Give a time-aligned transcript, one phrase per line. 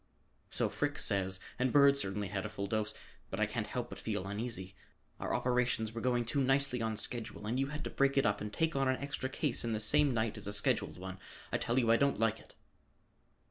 [0.49, 2.95] "So Frick says, and Bird certainly had a full dose,
[3.29, 4.73] but I can't help but feel uneasy.
[5.19, 8.41] Our operations were going too nicely on schedule and you had to break it up
[8.41, 11.19] and take on an extra case in the same night as a scheduled one.
[11.51, 12.55] I tell you, I don't like it."